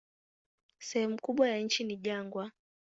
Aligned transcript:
Sehemu 0.79 1.17
kubwa 1.21 1.49
ya 1.49 1.57
nchi 1.59 1.83
ni 1.83 1.97
jangwa. 1.97 2.51